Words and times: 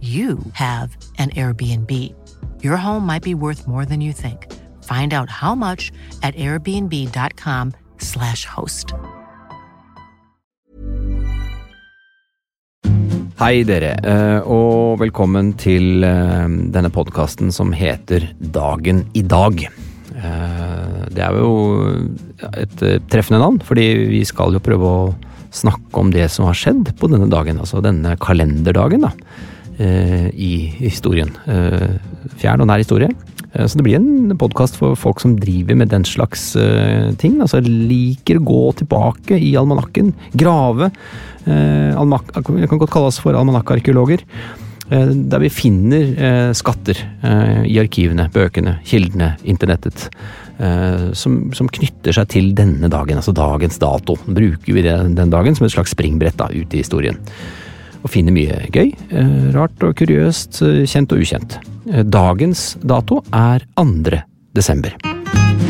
you 0.00 0.38
have 0.52 0.96
an 1.18 1.30
Airbnb. 1.30 1.90
Your 2.62 2.76
home 2.76 3.06
might 3.06 3.22
be 3.22 3.34
worth 3.34 3.66
more 3.66 3.86
than 3.86 4.00
you 4.00 4.12
think. 4.12 4.52
Find 4.82 5.14
out 5.14 5.30
how 5.30 5.54
much 5.54 5.92
at 6.22 6.36
airbnb.com/slash 6.36 8.44
host. 8.44 8.92
Hei 13.36 13.66
dere, 13.68 13.90
eh, 14.00 14.40
og 14.48 14.96
velkommen 15.02 15.50
til 15.60 16.00
eh, 16.04 16.48
denne 16.72 16.88
podkasten 16.88 17.52
som 17.52 17.68
heter 17.76 18.24
Dagen 18.40 19.04
i 19.12 19.20
dag. 19.22 19.68
Eh, 20.16 20.86
Det 21.16 21.22
er 21.24 21.32
jo 21.36 21.52
et 22.52 22.76
treffende 23.08 23.40
navn, 23.40 23.60
fordi 23.64 24.08
vi 24.10 24.24
skal 24.24 24.52
jo 24.52 24.58
prøve 24.60 24.84
å 24.84 25.14
snakke 25.52 25.96
om 26.00 26.10
det 26.12 26.30
som 26.30 26.44
har 26.48 26.54
skjedd 26.56 26.92
på 26.98 27.08
denne 27.08 27.28
dagen, 27.32 27.58
altså 27.60 27.80
denne 27.84 28.16
kalenderdagen, 28.20 29.00
da. 29.06 29.10
Eh, 29.78 30.28
I 30.32 30.50
historien. 30.80 31.30
Eh, 31.46 31.96
Fjern 32.40 32.62
og 32.64 32.68
nær 32.70 32.82
historie. 32.82 33.10
Eh, 33.52 33.66
Så 33.66 33.78
det 33.78 33.84
blir 33.86 33.96
en 33.96 34.36
podkast 34.38 34.76
for 34.76 34.96
folk 34.96 35.20
som 35.20 35.36
driver 35.40 35.76
med 35.76 35.88
den 35.88 36.04
slags 36.04 36.52
ting. 37.18 37.40
Altså 37.40 37.62
liker 37.64 38.38
å 38.40 38.44
gå 38.44 38.62
tilbake 38.82 39.38
i 39.40 39.54
almanakken, 39.56 40.14
grave. 40.36 40.90
Jeg 41.46 42.68
kan 42.68 42.78
godt 42.78 42.90
kalle 42.90 43.06
oss 43.12 43.20
for 43.22 43.32
almanakkarkeologer. 43.38 44.24
Der 44.90 45.40
vi 45.42 45.48
finner 45.50 46.52
skatter 46.54 46.98
i 47.66 47.78
arkivene, 47.78 48.28
bøkene, 48.30 48.78
kildene, 48.86 49.36
internettet. 49.44 50.08
som, 51.12 51.52
som 51.52 51.68
knytter 51.68 52.12
seg 52.16 52.28
til 52.32 52.54
denne 52.54 52.88
dagen, 52.88 53.18
altså 53.18 53.34
dagens 53.34 53.78
dato. 53.78 54.16
Bruker 54.26 54.72
vi 54.72 54.82
det, 54.82 54.96
den 55.16 55.30
dagen 55.30 55.54
som 55.54 55.66
et 55.66 55.74
slags 55.74 55.92
springbrett 55.96 56.38
da, 56.38 56.48
ut 56.50 56.74
i 56.74 56.82
historien. 56.82 57.18
Og 58.06 58.12
finner 58.14 58.30
mye 58.30 58.68
gøy, 58.70 58.92
eh, 59.10 59.30
rart 59.50 59.82
og 59.82 59.96
kuriøst, 59.98 60.60
eh, 60.62 60.84
kjent 60.86 61.10
og 61.10 61.18
ukjent. 61.24 61.56
Eh, 61.90 62.04
Dagens 62.04 62.76
dato 62.78 63.24
er 63.34 63.64
2. 63.74 64.22
desember. 64.54 64.94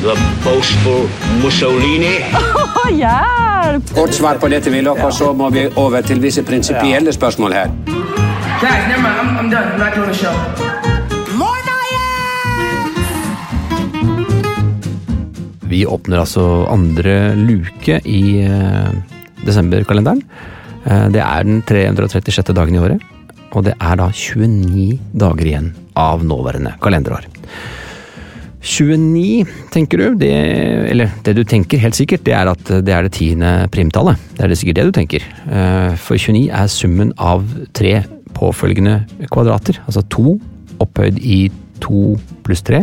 The 0.02 0.14
boastful 0.44 1.08
Mussolini. 1.42 2.20
Kort 3.96 4.12
svar 4.14 4.36
på 4.38 4.48
dette, 4.48 4.70
Willoch, 4.70 5.00
og 5.02 5.12
så 5.12 5.32
må 5.32 5.48
vi 5.50 5.64
over 5.76 6.02
til 6.02 6.20
visse 6.20 6.42
prinsipielle 6.42 7.12
spørsmål 7.12 7.52
her. 7.52 7.72
Guys, 8.60 8.84
never 8.88 9.02
mind. 9.02 9.16
I'm, 9.16 9.38
I'm 9.38 9.50
done. 9.50 9.72
I'm 9.72 9.78
not 9.78 9.94
doing 9.96 10.08
the 10.08 10.14
show. 10.14 10.32
Vi 15.68 15.86
åpner 15.86 16.18
altså 16.18 16.66
andre 16.70 17.34
luke 17.34 18.00
i 18.04 18.48
desemberkalenderen. 19.46 20.22
Eh, 20.86 21.08
det 21.14 21.22
er 21.22 21.46
den 21.46 21.62
336. 21.66 22.54
dagen 22.54 22.76
i 22.76 22.82
året, 22.82 23.02
og 23.52 23.66
det 23.66 23.74
er 23.76 23.98
da 23.98 24.10
29 24.12 24.98
dager 25.18 25.50
igjen 25.50 25.72
av 25.98 26.24
nåværende 26.26 26.76
kalenderår. 26.82 27.26
29, 28.66 29.46
tenker 29.70 30.00
du, 30.00 30.06
det, 30.18 30.32
eller 30.90 31.12
det 31.22 31.36
du 31.38 31.44
tenker 31.46 31.78
helt 31.78 31.94
sikkert, 31.94 32.24
det 32.26 32.34
er 32.34 32.50
at 32.50 32.72
det 32.82 32.94
er 32.94 33.06
det 33.06 33.12
tiende 33.14 33.52
primtallet. 33.70 34.18
Det 34.34 34.42
er 34.42 34.50
det 34.50 34.58
sikkert 34.58 34.80
det 34.80 34.86
du 34.88 34.96
tenker. 34.96 35.26
Eh, 35.46 35.94
For 36.02 36.18
29 36.18 36.48
er 36.50 36.72
summen 36.72 37.12
av 37.14 37.46
tre 37.78 38.00
påfølgende 38.36 39.04
kvadrater, 39.30 39.78
altså 39.86 40.02
to 40.12 40.36
opphøyd 40.82 41.22
i 41.22 41.46
to 41.80 42.16
pluss 42.44 42.64
tre, 42.66 42.82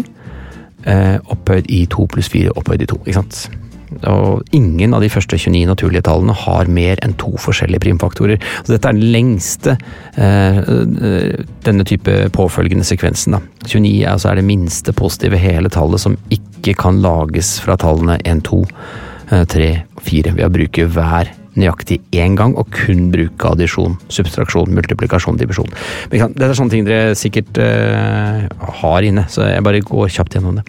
eh, 0.88 1.18
opphøyd 1.36 1.68
i 1.70 1.84
to 1.92 2.08
pluss 2.08 2.32
fire, 2.32 2.56
opphøyd 2.56 2.86
i 2.86 2.90
to, 2.90 3.02
ikke 3.04 3.20
sant? 3.20 3.63
Og 4.10 4.56
ingen 4.56 4.96
av 4.96 5.04
de 5.04 5.12
første 5.12 5.38
29 5.40 5.66
naturlige 5.70 6.06
tallene 6.08 6.36
har 6.44 6.72
mer 6.72 7.02
enn 7.06 7.16
to 7.22 7.34
forskjellige 7.42 7.84
primfaktorer. 7.86 8.42
Så 8.64 8.76
dette 8.76 8.90
er 8.90 8.98
den 8.98 9.14
lengste 9.16 9.78
eh, 10.16 10.60
eh, 10.60 11.46
denne 11.68 11.88
type 11.88 12.18
påfølgende 12.36 12.88
sekvensen. 12.88 13.38
Da. 13.38 13.44
29 13.68 13.94
er, 14.02 14.12
altså 14.16 14.32
er 14.32 14.42
det 14.42 14.48
minste 14.48 14.96
positive 14.98 15.40
hele 15.42 15.72
tallet 15.74 16.04
som 16.04 16.18
ikke 16.34 16.76
kan 16.80 17.02
lages 17.04 17.56
fra 17.64 17.78
tallene 17.80 18.20
1, 18.24 18.44
2, 18.50 18.66
eh, 19.32 19.48
3, 19.56 19.72
4 20.04 20.36
ved 20.38 20.46
å 20.48 20.54
bruke 20.54 20.90
hver 20.96 21.32
nøyaktig 21.60 22.00
én 22.18 22.38
gang, 22.38 22.56
og 22.58 22.72
kun 22.74 23.10
bruke 23.14 23.52
addisjon, 23.52 23.98
subtraksjon, 24.14 24.74
multiplikasjon, 24.74 25.38
divisjon. 25.38 25.70
Dette 26.10 26.48
er 26.48 26.56
sånne 26.58 26.74
ting 26.74 26.88
dere 26.88 27.14
sikkert 27.18 27.60
eh, 27.62 28.48
har 28.82 29.06
inne, 29.06 29.28
så 29.30 29.46
jeg 29.52 29.66
bare 29.66 29.84
går 29.86 30.12
kjapt 30.16 30.38
gjennom 30.38 30.60
det. 30.60 30.66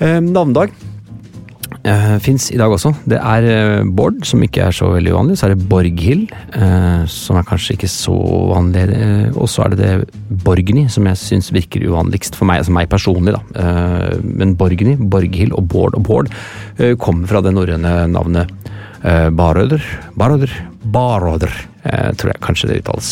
Eh, 0.00 0.18
navnedag 0.24 0.74
uh, 1.86 2.16
fins 2.22 2.48
i 2.54 2.58
dag 2.60 2.72
også. 2.72 2.92
Det 3.08 3.18
er 3.18 3.46
eh, 3.50 3.84
Bård, 3.84 4.20
som 4.28 4.42
ikke 4.44 4.66
er 4.66 4.76
så 4.76 4.90
veldig 4.92 5.12
uvanlig. 5.14 5.36
Så 5.38 5.46
er 5.46 5.54
det 5.54 5.68
Borghild, 5.70 6.32
uh, 6.54 7.04
som 7.10 7.38
er 7.40 7.46
kanskje 7.48 7.76
ikke 7.76 7.90
så 7.92 8.16
vanlig. 8.52 8.86
Uh, 8.90 9.40
og 9.40 9.50
så 9.50 9.66
er 9.66 9.74
det 9.74 9.80
det 9.82 10.20
Borgny, 10.44 10.86
som 10.92 11.08
jeg 11.10 11.20
syns 11.20 11.52
virker 11.54 11.84
uvanligst 11.88 12.38
for 12.38 12.48
meg, 12.50 12.62
altså 12.62 12.74
meg 12.76 12.90
personlig. 12.92 13.36
da. 13.36 13.42
Eh, 13.64 14.18
men 14.24 14.54
Borgny, 14.58 14.96
Borghild 15.10 15.54
og 15.58 15.66
Bård 15.70 15.96
og 15.98 16.04
Bård 16.06 16.30
eh, 16.78 16.94
kommer 17.00 17.30
fra 17.30 17.42
det 17.44 17.54
norrøne 17.56 17.94
navnet 18.10 18.56
Barøder. 19.00 19.80
Barøder. 20.12 20.52
Baråder, 20.84 21.52
eh, 21.82 22.12
tror 22.16 22.32
jeg 22.32 22.40
kanskje 22.40 22.68
det 22.68 22.78
uttales. 22.82 23.10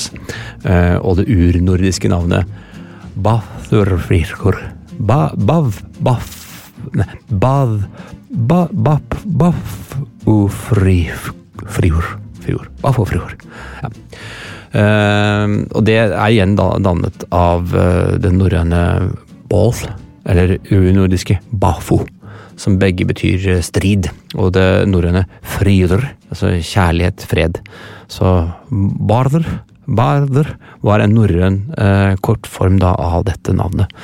Eh, 0.65 0.97
og 0.97 1.19
det 1.19 1.29
urnordiske 1.29 2.09
navnet 2.09 2.49
Bathurvirkur. 3.17 4.57
Ba, 4.99 5.29
bav, 5.37 5.75
bav, 6.01 6.25
bav 7.29 7.81
ba, 8.29 8.67
bap, 8.73 9.17
og. 13.09 13.33
Ja. 13.83 13.91
Uh, 14.69 15.65
og 15.73 15.85
det 15.89 15.97
er 15.97 16.13
igjen 16.29 16.55
da, 16.59 16.75
dannet 16.85 17.25
av 17.33 17.73
uh, 17.73 18.19
den 18.21 18.37
norrøne 18.41 18.83
bål, 19.49 19.73
eller 20.29 20.59
urnordiske 20.69 21.39
bafo, 21.57 22.03
som 22.59 22.77
begge 22.81 23.07
betyr 23.09 23.47
eh, 23.55 23.65
strid, 23.65 24.11
og 24.35 24.51
det 24.57 24.67
norrøne 24.91 25.23
frider, 25.47 26.03
altså 26.29 26.51
kjærlighet, 26.59 27.23
fred. 27.31 27.61
Så 28.11 28.33
barder, 29.09 29.47
barder 29.87 30.51
var 30.85 31.01
en 31.01 31.15
norrøn 31.17 31.63
uh, 31.79 32.19
kortform 32.21 32.77
da 32.83 32.93
av 32.93 33.25
dette 33.31 33.55
navnet. 33.57 33.95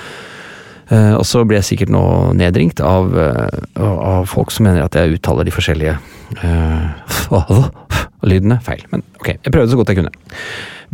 Eh, 0.93 1.15
og 1.17 1.25
så 1.29 1.45
blir 1.49 1.61
jeg 1.61 1.71
sikkert 1.71 1.95
nå 1.95 2.05
nedringt 2.37 2.83
av, 2.85 3.09
uh, 3.17 3.49
av 3.81 4.29
folk 4.29 4.53
som 4.53 4.67
mener 4.69 4.85
at 4.85 4.97
jeg 4.99 5.17
uttaler 5.17 5.49
de 5.49 5.55
forskjellige 5.55 5.97
uh, 6.43 7.57
lydene 8.31 8.61
feil. 8.65 8.85
Men 8.93 9.05
ok, 9.21 9.35
jeg 9.39 9.55
prøvde 9.55 9.73
så 9.73 9.81
godt 9.81 9.95
jeg 9.95 10.03
kunne. 10.03 10.15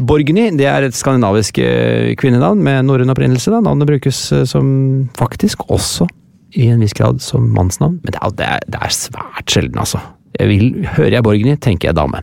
Borgny 0.00 0.46
det 0.56 0.68
er 0.70 0.86
et 0.86 0.96
skandinavisk 0.96 1.58
kvinnenavn 2.20 2.62
med 2.64 2.86
norrøn 2.88 3.12
opprinnelse. 3.12 3.52
da. 3.52 3.60
Navnet 3.64 3.90
brukes 3.90 4.22
som 4.48 4.70
faktisk 5.18 5.66
også 5.68 6.06
i 6.56 6.70
en 6.70 6.80
viss 6.82 6.96
grad 6.96 7.20
som 7.22 7.50
mannsnavn, 7.54 8.00
men 8.00 8.14
det 8.14 8.46
er, 8.46 8.64
det 8.66 8.80
er 8.80 8.94
svært 8.94 9.52
sjelden, 9.52 9.78
altså. 9.82 10.00
Jeg 10.38 10.48
vil, 10.48 10.68
Hører 10.96 11.18
jeg 11.18 11.26
Borgny, 11.26 11.56
tenker 11.60 11.90
jeg 11.90 11.98
dame. 11.98 12.22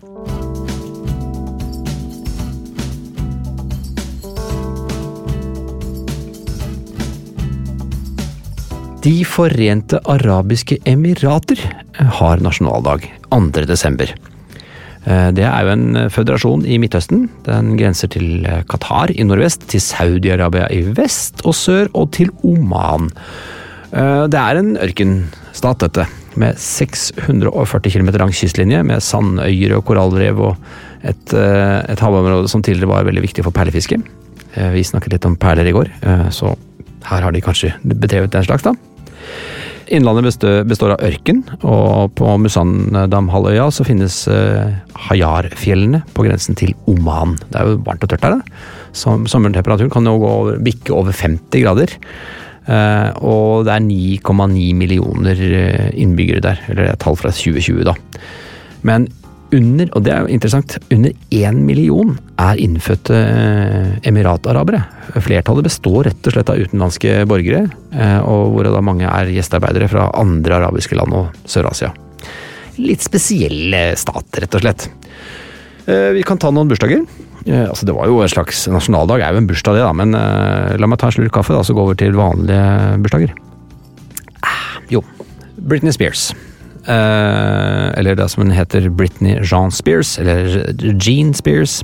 De 9.08 9.22
forente 9.24 10.00
arabiske 10.12 10.82
emirater 10.90 11.62
har 12.18 12.42
nasjonaldag 12.44 13.06
2. 13.32 13.64
desember. 13.70 14.10
Eh, 15.06 15.30
Det 15.32 15.46
er 15.48 15.64
jo 15.64 15.70
en 15.72 16.10
føderasjon 16.12 16.66
i 16.68 16.76
Midtøsten. 16.82 17.30
Den 17.46 17.78
grenser 17.80 18.12
til 18.12 18.44
eh, 18.44 18.66
Qatar 18.68 19.14
i 19.16 19.24
nordvest, 19.24 19.64
til 19.72 19.80
Saudi-Arabia 19.80 20.68
i 20.76 20.82
vest 20.98 21.40
og 21.46 21.56
sør, 21.56 21.88
og 21.94 22.12
til 22.18 22.34
Oman. 22.44 23.08
Eh, 23.94 24.28
Det 24.28 24.42
er 24.42 24.60
en 24.60 24.76
ørkenstat, 24.76 25.86
dette, 25.86 26.08
med 26.36 26.60
640 26.60 27.90
km 27.96 28.12
lang 28.20 28.36
kystlinje, 28.36 28.84
med 28.84 29.00
sandøyer 29.00 29.78
og 29.78 29.86
korallrev 29.86 30.44
og 30.50 30.58
et, 31.04 31.34
eh, 31.34 31.94
et 31.94 32.00
havområde 32.04 32.50
som 32.50 32.62
tidligere 32.62 32.92
var 32.92 33.06
veldig 33.06 33.24
viktig 33.24 33.44
for 33.46 33.52
perlefiske. 33.56 34.04
Eh, 34.58 34.72
Vi 34.72 34.84
snakket 34.84 35.14
litt 35.14 35.26
om 35.26 35.38
perler 35.38 35.66
i 35.66 35.72
går, 35.72 35.88
eh, 36.04 36.30
så 36.30 36.58
her 37.06 37.22
har 37.22 37.32
de 37.32 37.40
kanskje 37.40 37.74
bedrevet 37.88 38.32
den 38.32 38.44
slags, 38.44 38.64
da. 38.64 38.76
Innlandet 39.88 40.44
består 40.68 40.98
av 40.98 41.04
ørken, 41.08 41.46
og 41.64 42.12
på 42.20 42.34
Musandamhalvøya 42.44 43.70
så 43.72 43.86
finnes 43.88 44.26
eh, 44.32 44.74
Hayar-fjellene 45.08 46.02
på 46.16 46.26
grensen 46.26 46.58
til 46.60 46.74
Oman. 46.92 47.38
Det 47.48 47.62
er 47.62 47.70
jo 47.70 47.78
varmt 47.86 48.04
og 48.04 48.12
tørt 48.12 48.26
der, 48.26 48.36
da. 48.36 48.58
Sommertemperaturen 48.98 49.94
kan 49.94 50.10
jo 50.10 50.18
over, 50.18 50.60
bikke 50.64 50.92
over 50.96 51.16
50 51.16 51.64
grader. 51.64 51.96
Eh, 52.68 53.10
og 53.24 53.64
det 53.68 53.78
er 53.78 53.86
9,9 53.86 54.68
millioner 54.76 55.46
eh, 55.48 55.88
innbyggere 55.96 56.44
der, 56.44 56.60
eller 56.68 56.84
det 56.84 56.92
er 56.98 57.02
tall 57.06 57.16
fra 57.20 57.32
2020, 57.32 57.88
da. 57.88 57.96
Men 58.88 59.08
under, 59.56 59.90
og 59.96 60.04
det 60.04 60.12
er 60.12 60.24
jo 60.26 60.34
interessant, 60.36 60.76
under 60.92 61.14
én 61.34 61.60
million 61.64 62.16
er 62.42 62.60
innfødte 62.62 63.16
eh, 63.16 63.94
emiratarabere. 64.10 64.82
Flertallet 65.24 65.68
består 65.70 66.08
rett 66.10 66.28
og 66.28 66.36
slett 66.36 66.52
av 66.52 66.60
utenlandske 66.60 67.14
borgere, 67.30 67.66
eh, 67.96 68.18
og 68.28 68.54
hvor 68.54 68.68
da 68.68 68.82
mange 68.84 69.08
er 69.08 69.32
gjestearbeidere 69.32 69.90
fra 69.92 70.10
andre 70.20 70.60
arabiske 70.60 70.98
land 71.00 71.16
og 71.16 71.38
Sør-Asia. 71.48 71.94
Litt 72.78 73.06
spesiell 73.06 73.74
stat, 73.98 74.42
rett 74.44 74.58
og 74.60 74.66
slett. 74.66 74.90
Eh, 75.88 76.12
Vi 76.18 76.26
kan 76.28 76.38
ta 76.42 76.52
noen 76.52 76.70
bursdager. 76.70 77.06
Altså, 77.48 77.86
det 77.88 77.94
var 77.96 78.10
jo 78.12 78.18
en 78.20 78.28
slags 78.28 78.66
nasjonaldag, 78.68 79.22
er 79.24 79.32
jo 79.32 79.40
en 79.40 79.48
bursdag 79.48 79.78
det, 79.78 79.86
da, 79.86 79.94
men 79.96 80.12
la 80.12 80.88
meg 80.92 81.00
ta 81.00 81.08
en 81.08 81.14
slurk 81.16 81.32
kaffe, 81.38 81.56
da, 81.56 81.62
så 81.64 81.72
gå 81.72 81.80
over 81.80 81.96
til 81.96 82.12
vanlige 82.18 82.98
bursdager. 83.06 83.32
Ah, 84.44 84.82
jo, 84.92 85.00
Britney 85.56 85.96
Spears. 85.96 86.34
Eh, 86.88 87.88
eller 88.00 88.16
det 88.16 88.30
som 88.32 88.46
hun 88.46 88.56
heter 88.56 88.90
Britney 88.90 89.42
Jean 89.44 89.72
Spears, 89.72 90.16
eller 90.20 90.72
Jean 90.96 91.34
Spears, 91.36 91.82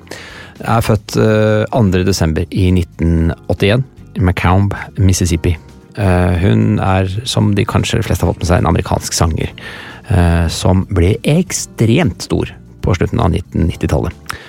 er 0.64 0.86
født 0.86 1.18
eh, 1.20 1.66
2. 1.74 2.04
desember 2.08 2.48
i 2.50 2.70
1981 2.72 3.84
i 4.16 4.24
Macomb, 4.24 4.76
Mississippi. 4.98 5.58
Eh, 5.98 6.34
hun 6.40 6.80
er, 6.80 7.10
som 7.30 7.52
de 7.58 7.66
kanskje 7.68 8.02
fleste 8.06 8.26
har 8.26 8.34
fått 8.34 8.46
med 8.46 8.50
seg, 8.50 8.64
en 8.64 8.72
amerikansk 8.72 9.14
sanger 9.18 9.52
eh, 10.10 10.48
som 10.50 10.86
ble 10.94 11.18
ekstremt 11.30 12.26
stor 12.26 12.54
på 12.84 12.96
slutten 12.98 13.22
av 13.24 13.36
1990-tallet. 13.36 14.40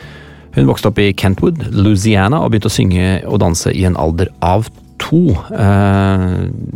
Hun 0.55 0.69
vokste 0.71 0.91
opp 0.91 1.00
i 1.03 1.11
Kentwood, 1.19 1.67
Louisiana, 1.75 2.41
og 2.41 2.53
begynte 2.53 2.71
å 2.71 2.77
synge 2.77 3.09
og 3.27 3.41
danse 3.43 3.73
i 3.75 3.83
en 3.89 3.99
alder 3.99 4.31
av 4.45 4.71
to. 5.02 5.23
Eh, 5.55 6.35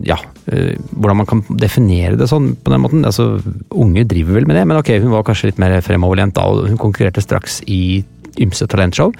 ja, 0.08 0.18
eh, 0.46 0.76
hvordan 0.92 1.20
man 1.20 1.28
kan 1.28 1.42
definere 1.60 2.18
det 2.18 2.28
sånn 2.30 2.52
på 2.56 2.72
den 2.72 2.82
måten. 2.84 3.04
Altså, 3.08 3.38
unge 3.70 4.06
driver 4.08 4.38
vel 4.38 4.48
med 4.48 4.58
det, 4.58 4.64
men 4.68 4.80
ok, 4.80 4.94
hun 5.02 5.14
var 5.14 5.26
kanskje 5.26 5.52
litt 5.52 5.62
mer 5.62 5.78
fremoverlent 5.84 6.36
da, 6.38 6.46
og 6.48 6.68
hun 6.70 6.80
konkurrerte 6.80 7.24
straks 7.24 7.60
i 7.66 8.02
ymse 8.42 8.68
talentshow. 8.70 9.14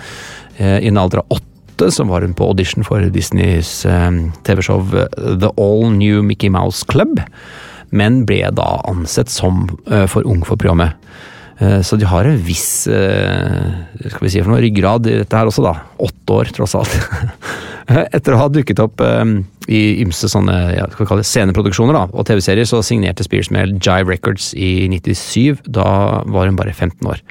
Eh, 0.58 0.78
I 0.82 0.90
en 0.90 1.00
alder 1.00 1.22
av 1.22 1.38
åtte 1.38 1.92
så 1.94 2.06
var 2.08 2.26
hun 2.26 2.34
på 2.34 2.48
audition 2.50 2.82
for 2.86 3.04
Disneys 3.14 3.84
TV-show 3.86 4.82
The 5.38 5.52
All 5.54 5.92
New 5.94 6.24
Mickey 6.26 6.50
Mouse 6.50 6.82
Club, 6.90 7.20
men 7.94 8.24
ble 8.26 8.42
da 8.50 8.80
ansett 8.90 9.30
som 9.30 9.68
for 10.10 10.26
ung 10.26 10.42
for 10.42 10.58
programmet. 10.58 10.98
Så 11.86 11.94
de 11.98 12.06
har 12.06 12.26
en 12.26 12.42
viss 12.42 12.82
skal 12.82 14.26
vi 14.26 14.30
si 14.30 14.42
for 14.42 14.50
noe, 14.50 14.60
ryggrad 14.62 15.06
i 15.06 15.16
dette 15.22 15.38
her 15.38 15.46
også, 15.46 15.62
da. 15.64 15.76
Åtte 16.02 16.34
år, 16.34 16.50
tross 16.58 16.74
alt. 16.78 16.98
Etter 17.88 18.35
å 18.37 18.40
ha 18.43 18.49
dukket 18.52 18.81
opp 18.82 19.00
um, 19.00 19.38
i 19.64 20.02
ymse 20.02 20.29
sånne 20.29 20.56
ja, 20.76 20.85
skal 20.93 21.05
vi 21.05 21.08
kalle 21.08 21.25
det 21.25 21.31
sceneproduksjoner 21.31 21.96
da, 21.96 22.02
og 22.12 22.26
TV-serier, 22.29 22.69
så 22.69 22.82
signerte 22.85 23.25
Spears 23.25 23.49
med 23.55 23.79
Jive 23.81 24.12
Records 24.12 24.50
i 24.52 24.88
97. 24.93 25.64
Da 25.73 25.88
var 26.29 26.50
hun 26.50 26.58
bare 26.58 26.75
15 26.76 27.08
år. 27.08 27.23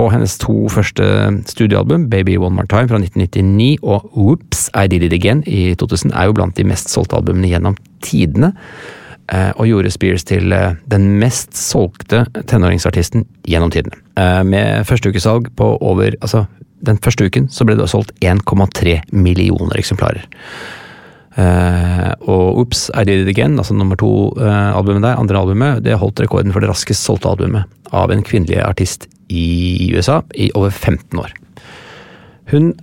Og 0.00 0.08
hennes 0.10 0.32
to 0.42 0.66
første 0.72 1.04
studioalbum, 1.52 2.08
Baby 2.10 2.34
One 2.40 2.56
More 2.56 2.66
Time 2.70 2.88
fra 2.90 2.98
1999 2.98 3.76
og 3.84 4.08
Whoops, 4.16 4.66
I 4.74 4.88
Did 4.90 5.04
It 5.06 5.14
Again 5.14 5.44
i 5.46 5.74
2000, 5.78 6.10
er 6.16 6.30
jo 6.30 6.34
blant 6.40 6.56
de 6.58 6.66
mest 6.66 6.90
solgte 6.90 7.20
albumene 7.20 7.52
gjennom 7.52 7.76
tidene 8.02 8.50
eh, 9.30 9.52
og 9.52 9.68
gjorde 9.68 9.92
Spears 9.94 10.26
til 10.26 10.50
eh, 10.56 10.74
den 10.90 11.12
mest 11.20 11.54
solgte 11.60 12.24
tenåringsartisten 12.50 13.28
gjennom 13.46 13.70
tidene. 13.70 14.00
Eh, 14.18 14.42
Med 14.48 14.88
førsteukesalg 14.88 15.52
på 15.54 15.70
over 15.78 16.18
Altså, 16.20 16.46
den 16.86 17.00
første 17.04 17.26
uken 17.28 17.50
så 17.52 17.66
ble 17.66 17.76
det 17.78 17.90
solgt 17.92 18.14
1,3 18.24 18.98
millioner 19.12 19.78
eksemplarer. 19.80 20.26
Uh, 21.34 22.12
og 22.30 22.60
Oops, 22.62 22.88
I 22.94 23.02
Did 23.08 23.24
It 23.24 23.32
Again, 23.32 23.56
altså 23.58 23.74
nummer 23.74 23.98
to-albumet 23.98 25.02
der, 25.02 25.18
andre 25.18 25.40
albumet, 25.40 25.82
det 25.82 25.98
holdt 25.98 26.22
rekorden 26.22 26.54
for 26.54 26.62
det 26.62 26.70
raskest 26.70 27.02
solgte 27.02 27.32
albumet 27.32 27.66
av 27.94 28.12
en 28.14 28.22
kvinnelig 28.26 28.60
artist 28.62 29.08
i 29.32 29.90
USA 29.94 30.20
i 30.38 30.52
over 30.54 30.70
15 30.70 31.18
år. 31.18 31.34
Hun 32.52 32.74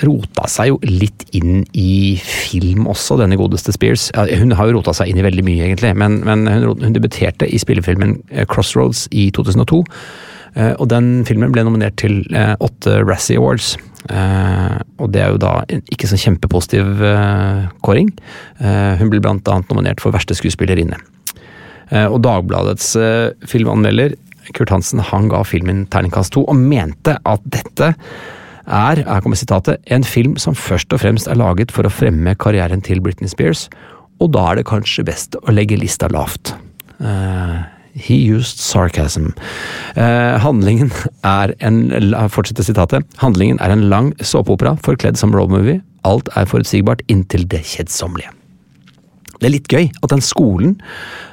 rota 0.00 0.46
seg 0.48 0.70
jo 0.70 0.78
litt 0.88 1.26
inn 1.36 1.62
i 1.76 2.16
film 2.16 2.86
også, 2.88 3.18
denne 3.20 3.36
godeste 3.36 3.74
Spears. 3.76 4.08
Hun 4.16 4.54
har 4.56 4.68
jo 4.68 4.78
rota 4.78 4.94
seg 4.96 5.12
inn 5.12 5.20
i 5.20 5.26
veldig 5.26 5.44
mye, 5.44 5.66
egentlig, 5.66 5.92
men, 6.00 6.22
men 6.24 6.46
hun, 6.48 6.80
hun 6.80 6.96
debuterte 6.96 7.46
i 7.46 7.60
spillefilmen 7.60 8.16
eh, 8.32 8.46
Crossroads 8.48 9.04
i 9.12 9.28
2002. 9.36 9.82
eh, 10.56 10.74
Og 10.78 10.88
den 10.92 11.22
filmen 11.28 11.52
ble 11.54 11.64
nominert 11.66 11.98
til 12.02 12.22
eh, 12.34 12.54
åtte 12.60 13.00
Razzie 13.04 13.40
Awards. 13.40 13.76
Eh, 14.10 14.78
og 14.98 15.12
det 15.14 15.22
er 15.22 15.32
jo 15.34 15.40
da 15.42 15.54
en 15.68 15.82
ikke 15.94 16.10
så 16.10 16.18
kjempepositiv 16.18 17.02
kåring. 17.86 18.10
Hun 18.58 19.10
ble 19.10 19.22
blant 19.22 19.48
annet 19.50 19.70
nominert 19.70 20.02
for 20.02 20.14
verste 20.14 20.34
skuespillerinne. 20.36 20.98
Og 22.08 22.18
Dagbladets 22.24 22.94
filmanmelder 23.50 24.14
Kurt 24.56 24.72
Hansen 24.72 25.02
han 25.04 25.28
ga 25.30 25.42
filmen 25.46 25.84
terningkast 25.92 26.34
to, 26.34 26.44
og 26.48 26.58
mente 26.58 27.16
at 27.28 27.44
dette 27.54 27.92
er, 28.62 29.02
her 29.02 29.22
kommer 29.22 29.38
sitatet, 29.38 29.82
en 29.90 30.06
film 30.06 30.36
som 30.40 30.56
først 30.56 30.94
og 30.94 31.02
fremst 31.02 31.30
er 31.30 31.38
laget 31.38 31.74
for 31.74 31.86
å 31.86 31.92
fremme 31.92 32.34
karrieren 32.38 32.82
til 32.84 33.02
Britney 33.02 33.30
Spears, 33.30 33.68
og 34.22 34.32
da 34.36 34.44
er 34.50 34.60
det 34.60 34.68
kanskje 34.70 35.06
best 35.06 35.38
å 35.42 35.54
legge 35.54 35.78
lista 35.78 36.10
lavt. 36.12 36.54
He 37.94 38.16
used 38.24 38.58
sarcasm. 38.58 39.32
Eh, 39.96 40.38
handlingen 40.40 40.92
er 41.24 41.52
en 41.60 41.90
Fortsetter 41.92 42.28
Fortsette 42.32 42.64
sitatet. 42.64 43.08
Handlingen 43.20 43.60
er 43.60 43.74
en 43.74 43.88
lang 43.92 44.12
såpeopera 44.20 44.78
forkledd 44.80 45.20
som 45.20 45.34
roadmovie. 45.34 45.82
Alt 46.08 46.30
er 46.36 46.48
forutsigbart 46.48 47.04
inntil 47.12 47.44
det 47.48 47.62
kjedsommelige. 47.68 48.32
Det 49.42 49.48
er 49.48 49.56
litt 49.56 49.70
gøy 49.72 49.88
at 49.90 50.12
den 50.12 50.22
skolen 50.22 50.76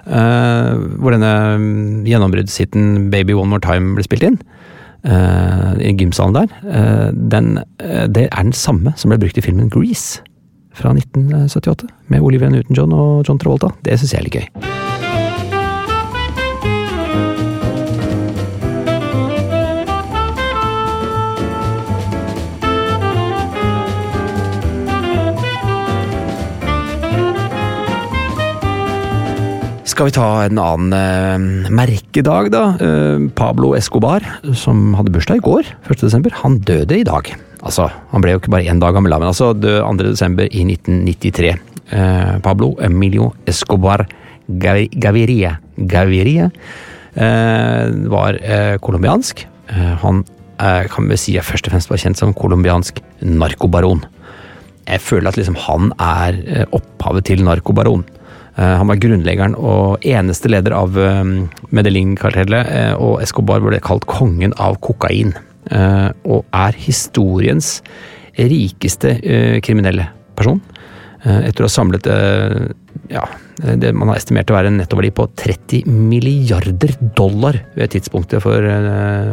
eh, 0.09 0.71
hvor 0.97 1.13
denne 1.13 1.33
mm, 1.61 2.07
gjennombruddshiten 2.09 3.11
Baby 3.13 3.37
One 3.37 3.53
More 3.53 3.61
Time 3.61 3.93
ble 3.93 4.05
spilt 4.07 4.25
inn, 4.25 4.39
eh, 5.05 5.75
i 5.85 5.93
gymsalen 5.93 6.39
der, 6.39 6.57
eh, 6.65 7.11
den, 7.13 7.59
eh, 7.77 8.07
det 8.07 8.27
er 8.31 8.43
den 8.49 8.57
samme 8.57 8.97
som 8.97 9.13
ble 9.13 9.21
brukt 9.21 9.37
i 9.37 9.45
filmen 9.45 9.69
Grease 9.69 10.23
fra 10.73 10.89
1978, 10.97 11.87
med 12.09 12.21
Olivia 12.21 12.49
Newton-John 12.49 12.93
og 12.97 13.27
John 13.27 13.37
Travolta. 13.37 13.75
Det 13.83 13.99
syns 13.99 14.15
jeg 14.15 14.19
er 14.19 14.29
litt 14.29 14.39
gøy. 14.41 14.88
Skal 29.99 30.07
vi 30.07 30.15
ta 30.15 30.27
en 30.47 30.59
annen 30.63 30.93
eh, 30.95 31.71
merkedag, 31.75 32.47
da? 32.53 32.61
Eh, 32.79 33.25
Pablo 33.35 33.73
Escobar, 33.75 34.23
som 34.55 34.93
hadde 34.95 35.11
bursdag 35.11 35.41
i 35.41 35.43
går, 35.43 35.67
1. 35.91 35.97
desember, 35.99 36.31
han 36.39 36.53
døde 36.63 37.01
i 37.01 37.03
dag. 37.03 37.27
Altså, 37.67 37.89
han 38.13 38.23
ble 38.23 38.31
jo 38.31 38.39
ikke 38.39 38.53
bare 38.53 38.71
én 38.71 38.79
dag 38.79 38.95
gammel, 38.95 39.11
men 39.19 39.27
altså 39.27 39.49
død 39.51 39.81
2. 39.83 40.05
desember 40.05 40.47
i 40.55 40.61
1993. 40.63 41.49
Eh, 41.91 42.31
Pablo 42.45 42.69
Emilio 42.79 43.33
Escobar 43.43 44.05
Gaviria, 44.47 45.57
Gaviria 45.75 46.45
eh, 46.47 47.91
var 48.13 48.39
eh, 48.39 48.77
colombiansk. 48.79 49.43
Han 50.05 50.21
er, 50.63 50.87
kan 50.93 51.11
vi 51.11 51.17
si 51.19 51.35
først 51.43 51.67
og 51.67 51.75
fremst 51.75 51.91
var 51.91 51.99
kjent 52.05 52.21
som 52.21 52.31
colombiansk 52.39 53.03
narkobaron. 53.19 54.05
Jeg 54.87 55.03
føler 55.03 55.33
at 55.33 55.41
liksom 55.41 55.59
han 55.67 55.91
er 55.99 56.39
opphavet 56.71 57.27
til 57.33 57.43
narkobaron. 57.43 58.07
Han 58.59 58.89
var 58.89 58.99
grunnleggeren 58.99 59.53
og 59.55 60.03
eneste 60.03 60.49
leder 60.51 60.73
av 60.75 60.97
Medellin-kartellet, 61.71 62.97
og 62.99 63.21
Escobar 63.23 63.63
ble 63.63 63.79
kalt 63.83 64.03
kongen 64.09 64.51
av 64.59 64.75
kokain. 64.83 65.31
Og 66.27 66.43
er 66.43 66.79
historiens 66.83 67.77
rikeste 68.35 69.13
kriminelle 69.63 70.09
person. 70.35 70.59
Etter 71.23 71.63
å 71.63 71.69
ha 71.69 71.71
samlet 71.71 72.09
ja, 73.09 73.23
det 73.59 73.93
man 73.95 74.11
har 74.11 74.19
estimert 74.19 74.51
å 74.51 74.57
være 74.57 74.73
en 74.73 74.79
nettoverdi 74.81 75.13
på 75.15 75.29
30 75.39 75.87
milliarder 75.87 76.97
dollar 77.15 77.61
ved 77.79 77.95
tidspunktet 77.95 78.43
for 78.43 78.67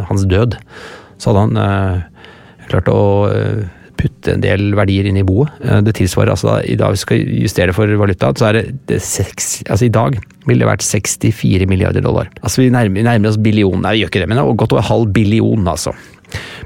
hans 0.06 0.26
død. 0.30 0.54
Så 1.18 1.32
hadde 1.32 1.44
han 1.48 2.06
klart 2.70 2.88
å 2.94 3.00
putte 3.98 4.34
en 4.34 4.42
del 4.44 4.70
verdier 4.78 5.08
inn 5.08 5.18
i 5.20 5.24
boet. 5.26 5.52
Det 5.86 5.94
tilsvarer 5.98 6.34
altså 6.34 6.58
i 6.68 6.76
dag 6.78 6.94
vi 6.94 7.02
skal 7.02 7.22
justere 7.42 7.74
for 7.76 7.90
valuta, 8.00 8.32
så 8.36 8.50
er 8.50 8.58
det, 8.58 8.64
det 8.90 9.00
seks, 9.04 9.62
altså 9.66 9.88
i 9.88 9.92
dag 9.92 10.18
ville 10.46 10.62
det 10.62 10.68
vært 10.68 10.84
64 10.86 11.66
milliarder 11.70 12.04
dollar. 12.04 12.28
Altså 12.42 12.62
vi 12.62 12.68
nærmer, 12.74 13.06
nærmer 13.06 13.32
oss 13.32 13.40
billion, 13.42 13.80
nei 13.82 13.96
vi 13.96 14.04
gjør 14.04 14.12
ikke 14.12 14.22
det, 14.22 14.30
men 14.30 14.42
godt 14.60 14.76
over 14.76 14.86
halv 14.86 15.10
billion 15.16 15.66
altså. 15.72 15.94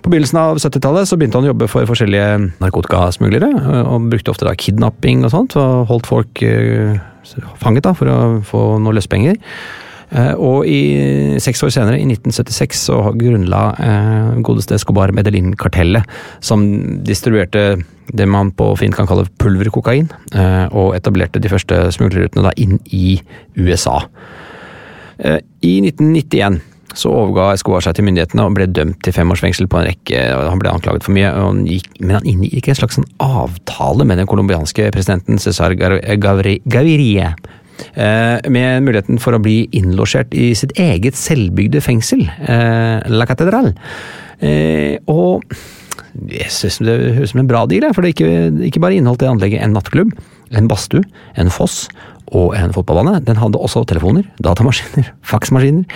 På 0.01 0.09
begynnelsen 0.09 0.39
av 0.41 0.59
70-tallet 0.63 1.09
så 1.09 1.19
begynte 1.21 1.37
han 1.37 1.47
å 1.49 1.51
jobbe 1.53 1.69
for 1.69 1.89
forskjellige 1.89 2.29
narkotikasmuglere, 2.63 3.51
og 3.85 4.09
brukte 4.13 4.33
ofte 4.33 4.49
da 4.49 4.57
kidnapping 4.57 5.27
og 5.27 5.35
sånt, 5.35 5.57
og 5.61 5.87
holdt 5.91 6.09
folk 6.09 6.43
fanget 7.61 7.85
da, 7.85 7.93
for 7.97 8.09
å 8.09 8.19
få 8.47 8.65
noe 8.81 8.97
løspenger. 8.97 9.37
Og 10.11 10.67
i 10.67 11.39
seks 11.39 11.63
år 11.63 11.71
senere, 11.71 12.01
i 12.01 12.07
1976, 12.09 12.81
så 12.89 12.97
grunnla 13.15 13.61
eh, 13.79 14.41
godeste 14.43 14.75
Escobar 14.75 15.13
Medellin-kartellet, 15.15 16.03
som 16.43 16.65
distribuerte 17.07 17.79
det 18.11 18.27
man 18.27 18.51
på 18.57 18.73
fint 18.81 18.97
kan 18.97 19.07
kalle 19.07 19.29
pulverkokain, 19.39 20.11
eh, 20.35 20.67
og 20.75 20.97
etablerte 20.99 21.43
de 21.43 21.53
første 21.53 21.79
smuglerrutene 21.95 22.51
inn 22.59 22.81
i 22.91 23.21
USA. 23.59 24.01
Eh, 25.19 25.39
I 25.63 25.77
1991 25.87 26.61
så 26.99 27.13
overga 27.15 27.53
Escobar 27.55 27.85
seg 27.85 27.95
til 27.95 28.09
myndighetene 28.09 28.43
og 28.43 28.57
ble 28.57 28.67
dømt 28.67 28.99
til 29.07 29.15
fem 29.15 29.31
års 29.31 29.45
fengsel 29.45 29.69
på 29.71 29.79
en 29.79 29.87
rekke 29.87 30.25
Han 30.35 30.59
ble 30.59 30.73
anklaget 30.73 31.05
for 31.07 31.15
mye, 31.15 31.31
han 31.31 31.63
gikk, 31.69 31.93
men 32.01 32.17
han 32.19 32.27
inngikk 32.27 32.67
en 32.67 32.81
slags 32.81 32.99
avtale 33.23 34.07
med 34.09 34.19
den 34.19 34.27
colombianske 34.31 34.89
presidenten 34.91 35.39
Cesar 35.39 35.77
Gaviria. 35.79 37.35
Med 37.97 38.85
muligheten 38.85 39.19
for 39.23 39.35
å 39.37 39.43
bli 39.43 39.65
innlosjert 39.77 40.35
i 40.37 40.51
sitt 40.59 40.75
eget 40.79 41.17
selvbygde 41.19 41.81
fengsel, 41.85 42.27
La 43.09 43.27
Catedral. 43.29 43.73
Og 45.11 45.57
jeg 46.31 46.51
synes 46.53 46.79
det 46.85 46.97
høres 47.17 47.31
ut 47.31 47.33
som 47.35 47.43
en 47.43 47.51
bra 47.51 47.65
deal, 47.71 47.87
for 47.95 48.05
det 48.05 48.15
ikke, 48.15 48.31
ikke 48.69 48.83
bare 48.83 48.99
inneholdt 48.99 49.23
det 49.23 49.31
anlegget 49.31 49.65
en 49.65 49.75
nattklubb, 49.77 50.15
en 50.57 50.71
badstue, 50.71 51.05
en 51.39 51.53
foss 51.55 51.85
og 52.31 52.55
en 52.59 52.75
fotballbane. 52.75 53.21
Den 53.27 53.39
hadde 53.41 53.61
også 53.61 53.85
telefoner, 53.89 54.27
datamaskiner, 54.43 55.13
faksmaskiner 55.33 55.87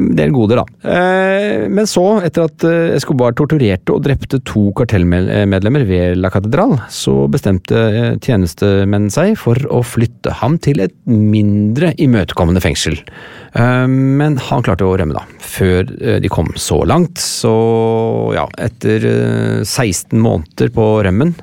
del 0.00 0.32
goder, 0.34 0.62
da. 0.62 0.92
Men 1.72 1.88
så, 1.88 2.04
etter 2.24 2.48
at 2.48 2.66
Escobar 2.96 3.34
torturerte 3.38 3.94
og 3.94 4.02
drepte 4.06 4.40
to 4.48 4.70
kartellmedlemmer 4.78 5.86
ved 5.88 6.20
La 6.20 6.30
Catedral, 6.32 6.76
så 6.92 7.26
bestemte 7.32 8.16
tjenestemenn 8.22 9.10
seg 9.12 9.36
for 9.40 9.58
å 9.72 9.82
flytte 9.86 10.34
ham 10.42 10.58
til 10.62 10.82
et 10.84 10.94
mindre 11.06 11.92
imøtekommende 12.02 12.62
fengsel. 12.64 12.98
Men 13.52 14.38
han 14.48 14.64
klarte 14.64 14.86
å 14.88 14.96
rømme, 14.96 15.16
da. 15.16 15.26
Før 15.42 15.88
de 16.22 16.32
kom 16.32 16.52
så 16.56 16.82
langt. 16.88 17.20
Så 17.20 17.52
ja, 18.36 18.46
etter 18.62 19.04
16 19.64 20.16
måneder 20.16 20.72
på 20.72 20.86
rømmen 21.04 21.34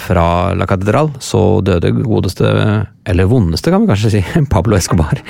fra 0.00 0.28
La 0.56 0.68
Catedral, 0.68 1.10
så 1.20 1.60
døde 1.66 1.92
godeste, 1.96 2.50
eller 3.06 3.30
vondeste 3.30 3.72
kan 3.72 3.84
vi 3.84 3.90
kanskje 3.92 4.14
si, 4.16 4.22
Pablo 4.52 4.78
Escobar 4.78 5.22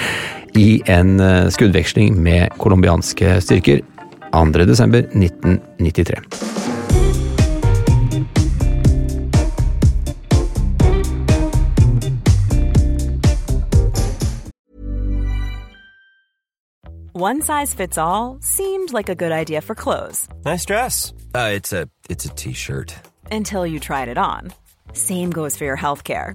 i 0.56 0.82
en 0.86 1.20
skuddveksling 1.50 2.22
med 2.22 2.48
colombianske 2.58 3.40
styrker 3.40 3.80
2.12.1993. 4.32 6.56
One 17.18 17.40
size 17.40 17.72
fits 17.72 17.96
all 17.96 18.36
seemed 18.42 18.92
like 18.92 19.08
a 19.08 19.14
good 19.14 19.32
idea 19.32 19.62
for 19.62 19.74
clothes. 19.74 20.28
Nice 20.44 20.66
dress. 20.66 21.14
Uh, 21.34 21.50
it's 21.54 21.72
a 21.72 21.88
it's 22.10 22.26
a 22.26 22.28
t-shirt. 22.28 22.94
Until 23.30 23.66
you 23.66 23.80
tried 23.80 24.08
it 24.08 24.18
on. 24.18 24.52
Same 24.92 25.30
goes 25.30 25.56
for 25.56 25.64
your 25.64 25.78
healthcare. 25.78 26.34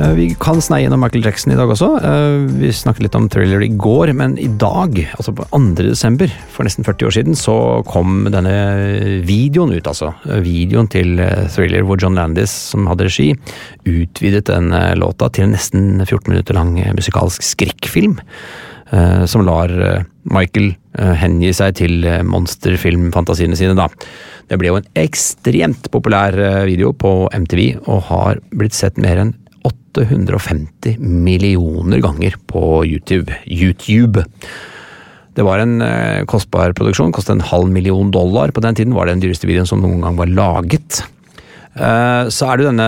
Vi 0.00 0.30
kan 0.40 0.62
sneie 0.64 0.86
gjennom 0.86 1.02
Michael 1.02 1.26
Jackson 1.26 1.52
i 1.52 1.56
dag 1.58 1.68
også. 1.74 1.90
Vi 2.56 2.70
snakket 2.72 3.04
litt 3.04 3.16
om 3.18 3.26
thriller 3.28 3.60
i 3.60 3.68
går, 3.68 4.14
men 4.16 4.38
i 4.40 4.46
dag, 4.48 4.96
altså 5.18 5.34
på 5.36 5.44
2. 5.52 5.60
desember, 5.90 6.32
for 6.54 6.64
nesten 6.64 6.86
40 6.86 7.08
år 7.08 7.14
siden, 7.18 7.36
så 7.36 7.56
kom 7.84 8.24
denne 8.32 8.54
videoen 9.28 9.74
ut, 9.74 9.90
altså. 9.90 10.14
Videoen 10.40 10.88
til 10.88 11.20
thriller 11.52 11.84
hvor 11.84 12.00
John 12.00 12.16
Landis, 12.16 12.54
som 12.72 12.88
hadde 12.88 13.10
regi, 13.10 13.28
utvidet 13.84 14.46
den 14.48 14.72
låta 14.96 15.28
til 15.28 15.50
en 15.50 15.54
nesten 15.58 16.00
14 16.06 16.32
minutter 16.32 16.56
lang 16.56 16.72
musikalsk 16.96 17.44
skrekkfilm. 17.44 18.16
Som 19.30 19.44
lar 19.46 19.70
Michael 20.32 20.72
hengi 21.20 21.52
seg 21.54 21.76
til 21.78 22.08
monsterfilmfantasiene 22.26 23.58
sine, 23.58 23.76
da. 23.78 23.86
Det 24.50 24.56
ble 24.58 24.72
jo 24.72 24.80
en 24.80 24.88
ekstremt 24.98 25.92
populær 25.92 26.34
video 26.66 26.90
på 26.96 27.28
MTV, 27.36 27.84
og 27.84 28.08
har 28.08 28.40
blitt 28.50 28.74
sett 28.74 28.96
mer 28.98 29.20
enn 29.22 29.36
850 29.90 30.98
millioner 30.98 32.02
ganger 32.04 32.36
på 32.46 32.84
YouTube. 32.86 33.34
YouTube. 33.46 34.24
Det 35.34 35.46
var 35.46 35.62
en 35.62 35.80
eh, 35.82 36.24
kostbar 36.28 36.74
produksjon, 36.76 37.12
kostet 37.14 37.38
en 37.38 37.48
halv 37.52 37.70
million 37.70 38.10
dollar. 38.10 38.50
På 38.50 38.62
den 38.64 38.74
tiden 38.74 38.94
var 38.94 39.06
det 39.06 39.18
den 39.18 39.24
dyreste 39.28 39.48
videoen 39.48 39.68
som 39.68 39.82
noen 39.82 40.02
gang 40.04 40.18
var 40.18 40.30
laget. 40.30 41.02
Eh, 41.78 42.26
så 42.34 42.48
er 42.50 42.58
det 42.58 42.66
denne, 42.66 42.86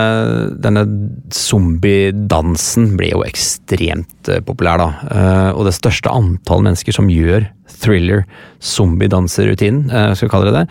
denne 0.59 0.83
zombiedansen 1.31 2.97
ble 2.99 3.13
jo 3.13 3.21
ekstremt 3.23 4.27
eh, 4.27 4.43
populær, 4.43 4.75
da. 4.81 4.89
Eh, 5.07 5.51
og 5.55 5.63
det 5.69 5.75
største 5.77 6.11
antall 6.11 6.65
mennesker 6.67 6.91
som 6.95 7.07
gjør 7.11 7.47
thriller 7.83 8.23
zombiedanserutinen, 8.63 9.89
skal 10.15 10.27
vi 10.27 10.31
kalle 10.31 10.51
det 10.51 10.61
det, 10.61 10.65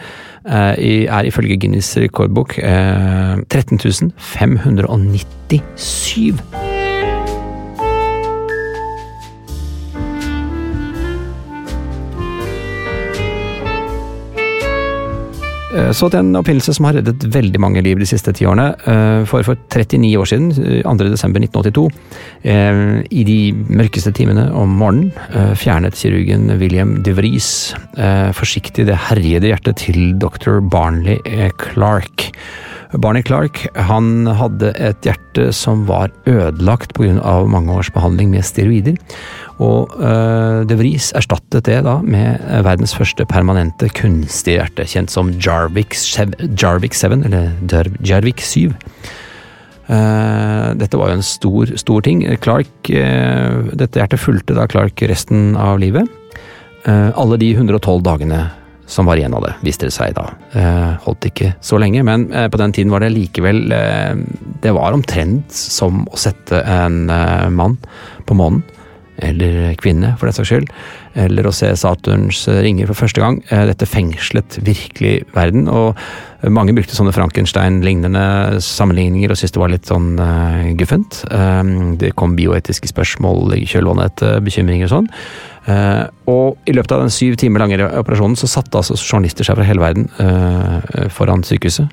er 1.12 1.28
ifølge 1.28 1.59
Guinness 1.61 1.90
rekordbok 2.00 2.57
13 2.57 4.12
597. 4.16 6.72
så 15.97 16.09
til 16.11 16.21
en 16.21 16.37
oppfinnelse 16.38 16.75
som 16.76 16.87
har 16.88 16.99
reddet 16.99 17.25
veldig 17.33 17.61
mange 17.62 17.83
liv 17.85 18.00
de 18.00 18.09
siste 18.09 18.35
ti 18.37 18.47
årene. 18.49 18.73
Eh, 18.88 19.25
for 19.29 19.45
for 19.47 19.59
39 19.73 20.11
år 20.21 20.29
siden, 20.29 20.50
2.12.1982, 20.85 21.87
eh, 22.45 22.83
i 23.11 23.25
de 23.29 23.38
mørkeste 23.52 24.12
timene 24.17 24.49
om 24.52 24.76
morgenen, 24.79 25.12
fjernet 25.59 25.97
kirurgen 25.97 26.50
William 26.61 26.99
de 27.02 27.14
Vries 27.17 27.49
forsiktig 28.37 28.87
det 28.88 28.99
herjede 29.09 29.50
hjertet 29.50 29.81
til 29.85 30.14
dr. 30.21 30.61
Barnley 30.61 31.19
Clark. 31.61 32.31
Barney 33.01 33.23
Clark 33.25 33.63
han 33.89 34.27
hadde 34.37 34.73
et 34.77 35.07
hjerte 35.07 35.49
som 35.57 35.87
var 35.89 36.13
ødelagt 36.29 36.93
pga. 36.97 37.15
mange 37.49 37.73
års 37.73 37.91
behandling 37.95 38.31
med 38.31 38.45
steroider. 38.45 38.99
Og 39.63 39.93
uh, 39.97 40.63
De 40.69 40.77
Vries 40.77 41.13
erstattet 41.17 41.65
det 41.69 41.81
da 41.87 41.99
med 42.05 42.41
verdens 42.67 42.95
første 42.95 43.25
permanente 43.29 43.89
kunstige 43.97 44.61
hjerte, 44.61 44.87
kjent 44.89 45.13
som 45.13 45.33
Jarvik, 45.41 45.95
7, 45.95 46.37
eller 47.25 47.93
Jarvik 48.05 48.41
7. 48.41 48.73
Uh, 49.89 50.73
dette 50.79 50.97
var 50.97 51.11
jo 51.11 51.19
en 51.19 51.27
stor, 51.27 51.77
stor 51.81 52.05
ting. 52.05 52.25
Clark, 52.45 52.73
uh, 52.91 53.73
dette 53.73 54.01
hjertet 54.01 54.21
fulgte 54.21 54.57
da 54.59 54.69
Clark 54.69 55.01
resten 55.09 55.57
av 55.57 55.81
livet. 55.83 56.09
Alle 56.83 57.37
de 57.39 57.53
112 57.55 58.01
dagene 58.03 58.41
som 58.93 59.09
var 59.09 59.21
igjen 59.21 59.35
av 59.37 59.47
det, 59.47 59.55
viste 59.65 59.89
det 59.89 59.95
seg 59.95 60.13
da. 60.17 60.27
holdt 61.07 61.31
ikke 61.31 61.55
så 61.65 61.79
lenge, 61.81 62.03
men 62.05 62.27
på 62.29 62.61
den 62.61 62.75
tiden 62.77 62.93
var 62.93 63.01
det 63.01 63.13
likevel 63.15 63.65
Det 64.63 64.73
var 64.77 64.93
omtrent 64.93 65.53
som 65.53 66.03
å 66.05 66.21
sette 66.21 66.61
en 66.61 67.07
mann 67.57 67.79
på 68.29 68.37
månen 68.37 68.61
eller 69.23 69.75
kvinne 69.81 70.14
for 70.19 70.29
den 70.29 70.37
saks 70.37 70.50
skyld, 70.50 70.73
eller 71.23 71.47
å 71.49 71.55
se 71.55 71.71
Saturns 71.79 72.45
ringer 72.64 72.88
for 72.91 73.05
første 73.05 73.23
gang. 73.23 73.41
Eh, 73.50 73.64
dette 73.71 73.88
fengslet 73.88 74.59
virkelig 74.64 75.23
verden, 75.37 75.69
og 75.71 75.99
mange 76.50 76.75
brukte 76.75 76.97
sånne 76.97 77.14
Frankenstein-lignende 77.14 78.59
sammenligninger 78.64 79.31
og 79.31 79.38
syntes 79.38 79.55
det 79.55 79.62
var 79.62 79.71
litt 79.71 79.87
sånn 79.87 80.17
uh, 80.19 80.73
guffent. 80.79 81.21
Um, 81.31 81.95
det 82.00 82.14
kom 82.19 82.35
bioetiske 82.38 82.91
spørsmål 82.91 83.55
i 83.61 83.62
kjølvannet 83.71 84.11
etter 84.11 84.43
bekymringer 84.43 84.88
og 84.88 84.95
sånn. 84.97 85.11
Uh, 85.69 86.09
og 86.26 86.59
i 86.67 86.75
løpet 86.75 86.97
av 86.97 87.05
den 87.05 87.14
syv 87.14 87.37
timer 87.38 87.62
lange 87.62 87.79
operasjonen 87.87 88.35
så 88.38 88.50
satte 88.50 88.81
altså 88.81 88.99
journalister 88.99 89.47
seg 89.47 89.61
fra 89.61 89.69
hele 89.69 89.85
verden 89.85 90.11
uh, 90.19 91.07
foran 91.14 91.47
sykehuset. 91.47 91.87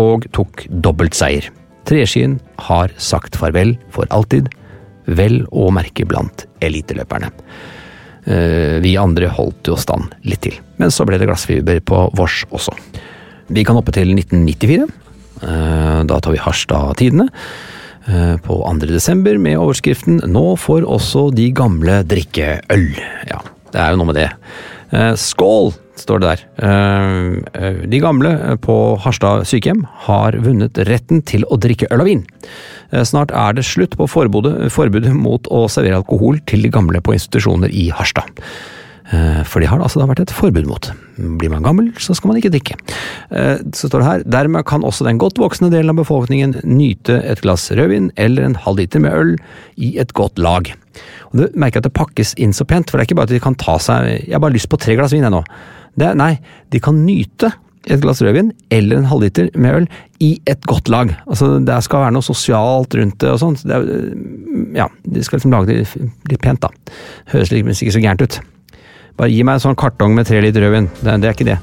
og 0.00 0.26
tok 0.36 0.66
dobbeltseier. 0.70 1.50
Treskien 1.86 2.40
har 2.66 2.92
sagt 2.98 3.38
farvel 3.38 3.76
for 3.94 4.08
alltid, 4.10 4.48
vel 5.06 5.44
å 5.54 5.68
merke 5.74 6.06
blant 6.08 6.46
eliteløperne. 6.64 7.30
Eh, 8.26 8.78
vi 8.82 8.96
andre 8.98 9.30
holdt 9.30 9.70
jo 9.70 9.78
stand 9.78 10.10
litt 10.26 10.42
til, 10.48 10.56
men 10.80 10.90
så 10.90 11.06
ble 11.06 11.20
det 11.20 11.28
glassfiber 11.30 11.78
på 11.86 12.08
vårs 12.18 12.42
også. 12.50 12.74
Vi 13.54 13.62
kan 13.62 13.78
hoppe 13.78 13.94
til 13.94 14.10
1994. 14.16 14.88
Eh, 15.46 16.00
da 16.08 16.18
tar 16.18 16.34
vi 16.34 16.42
Harstad-tidene. 16.42 17.28
Eh, 18.06 18.36
på 18.38 18.60
2. 18.62 18.86
desember 18.86 19.38
med 19.38 19.58
overskriften 19.58 20.20
'Nå 20.22 20.54
får 20.62 20.86
også 20.86 21.34
de 21.34 21.50
gamle 21.50 22.04
drikke 22.06 22.60
øl'. 22.70 23.00
Ja, 23.26 23.40
det 23.72 23.80
er 23.80 23.90
jo 23.90 23.96
noe 23.96 24.12
med 24.12 24.14
det. 24.14 24.30
Eh, 24.92 25.14
skål, 25.18 25.74
står 25.96 26.20
det 26.20 26.28
der. 26.30 26.40
Eh, 26.62 27.86
de 27.86 27.98
gamle 27.98 28.58
på 28.62 28.96
Harstad 29.02 29.42
sykehjem 29.42 29.84
har 30.06 30.38
vunnet 30.38 30.78
retten 30.86 31.22
til 31.22 31.42
å 31.50 31.58
drikke 31.58 31.90
øl 31.90 32.00
og 32.00 32.06
vin. 32.06 32.26
Snart 32.92 33.32
er 33.34 33.52
det 33.52 33.64
slutt 33.64 33.96
på 33.98 34.06
forbudet, 34.06 34.70
forbudet 34.70 35.12
mot 35.12 35.42
å 35.50 35.66
servere 35.66 35.98
alkohol 35.98 36.38
til 36.46 36.62
de 36.62 36.70
gamle 36.70 37.00
på 37.00 37.12
institusjoner 37.12 37.68
i 37.74 37.90
Harstad. 37.90 38.30
Eh, 39.14 39.42
for 39.46 39.62
det 39.62 39.68
har 39.70 39.78
det 39.78 39.86
altså 39.86 40.02
vært 40.02 40.24
et 40.24 40.34
forbud 40.34 40.66
mot. 40.66 40.88
Blir 41.38 41.52
man 41.52 41.66
gammel, 41.66 41.92
så 42.02 42.16
skal 42.16 42.32
man 42.32 42.40
ikke 42.40 42.50
drikke. 42.54 42.78
Eh, 43.30 43.62
så 43.76 43.90
står 43.90 44.02
det 44.02 44.08
her, 44.08 44.24
dermed 44.38 44.66
kan 44.66 44.86
også 44.86 45.06
den 45.06 45.20
godt 45.22 45.38
voksne 45.38 45.70
delen 45.70 45.92
av 45.92 46.00
befolkningen 46.00 46.58
nyte 46.66 47.20
et 47.22 47.42
glass 47.44 47.68
rødvin 47.70 48.10
eller 48.18 48.48
en 48.48 48.58
halv 48.66 48.82
liter 48.82 49.02
med 49.02 49.14
øl 49.14 49.36
i 49.78 49.94
et 50.02 50.14
godt 50.18 50.42
lag. 50.42 50.72
Og 51.30 51.38
Du 51.38 51.46
merker 51.54 51.78
at 51.82 51.86
det 51.86 51.94
pakkes 51.94 52.34
inn 52.40 52.56
så 52.56 52.66
pent, 52.66 52.90
for 52.90 52.98
det 52.98 53.06
er 53.06 53.10
ikke 53.10 53.20
bare 53.20 53.30
at 53.30 53.36
de 53.36 53.44
kan 53.44 53.54
ta 53.54 53.78
seg 53.78 54.26
'jeg 54.26 54.32
har 54.32 54.40
bare 54.40 54.56
lyst 54.56 54.68
på 54.68 54.80
tre 54.80 54.96
glass 54.96 55.12
vin', 55.12 55.22
jeg 55.22 55.30
nå. 55.30 55.44
Det, 55.96 56.16
nei, 56.16 56.40
de 56.70 56.80
kan 56.80 57.06
nyte 57.06 57.52
et 57.86 58.00
glass 58.00 58.20
rødvin 58.20 58.52
eller 58.70 58.96
en 58.96 59.04
halvliter 59.04 59.50
med 59.54 59.74
øl 59.74 59.88
i 60.20 60.40
et 60.46 60.60
godt 60.66 60.88
lag. 60.88 61.14
Altså, 61.28 61.64
Det 61.64 61.84
skal 61.84 62.00
være 62.00 62.12
noe 62.12 62.22
sosialt 62.22 62.94
rundt 62.94 63.18
det 63.18 63.30
og 63.30 63.38
sånt. 63.38 63.62
Det 63.62 64.74
ja, 64.74 64.88
De 65.04 65.22
skal 65.22 65.38
liksom 65.38 65.52
lage 65.52 65.66
det 65.66 65.86
litt 66.28 66.42
pent, 66.42 66.60
da. 66.60 66.68
Høres 67.26 67.52
liksom 67.52 67.70
ikke 67.70 67.92
så 67.92 68.02
gærent 68.02 68.22
ut. 68.22 68.40
Bare 69.16 69.32
gi 69.32 69.40
meg 69.48 69.56
en 69.56 69.64
sånn 69.64 69.78
kartong 69.80 70.12
med 70.16 70.28
tre 70.28 70.42
liter 70.44 70.60
rødvin. 70.60 70.90
Det, 71.00 71.16
det 71.22 71.30
er 71.30 71.36
ikke 71.36 71.48
det. 71.48 71.58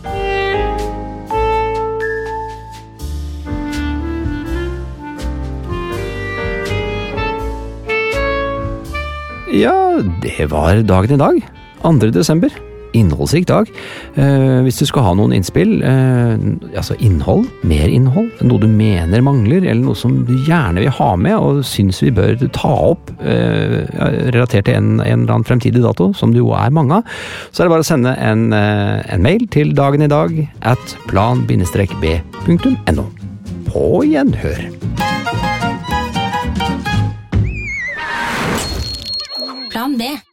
Ja, 9.53 10.01
det 10.23 10.49
var 10.49 10.81
dagen 10.81 11.13
i 11.13 11.21
dag. 11.21 11.41
2. 11.83 12.09
desember 12.15 12.49
innholdsrik 12.97 13.47
dag. 13.49 13.69
Eh, 14.15 14.61
hvis 14.65 14.79
du 14.81 14.85
skal 14.89 15.05
ha 15.07 15.13
noen 15.17 15.33
innspill, 15.35 15.81
eh, 15.83 16.37
altså 16.77 16.97
innhold, 16.99 17.47
mer 17.67 17.87
innhold, 17.91 18.29
noe 18.45 18.61
du 18.61 18.67
mener 18.69 19.23
mangler, 19.25 19.63
eller 19.63 19.83
noe 19.83 19.97
som 19.97 20.25
du 20.27 20.33
gjerne 20.47 20.83
vil 20.83 20.93
ha 20.99 21.15
med 21.19 21.35
og 21.37 21.63
syns 21.67 22.01
vi 22.03 22.11
bør 22.13 22.37
ta 22.55 22.73
opp, 22.93 23.11
eh, 23.21 23.83
relatert 24.33 24.65
til 24.69 24.77
en, 24.77 24.99
en, 24.99 25.23
eller 25.23 25.33
annen 25.37 25.47
fremtidig 25.47 25.83
dato, 25.83 26.11
som 26.17 26.33
det 26.33 26.41
jo 26.43 26.53
er 26.57 26.73
mange 26.73 27.01
av, 27.01 27.03
så 27.51 27.63
er 27.63 27.67
det 27.67 27.75
bare 27.75 27.85
å 27.85 27.91
sende 27.91 28.15
en, 28.21 28.53
en 28.53 29.23
mail 29.23 29.47
til 29.53 29.75
dagen 29.77 30.05
i 30.05 30.11
dag 30.11 30.29
at 30.61 30.97
plan-b.no. 31.09 33.05
På 33.73 34.03
gjenhør. 34.05 34.61
plan 39.73 39.97
B. 39.97 40.32